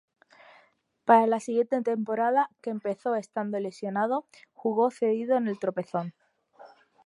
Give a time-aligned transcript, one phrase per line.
[1.05, 6.15] Para la siguiente temporada, que empezó estando lesionado, jugó cedido en el Tropezón.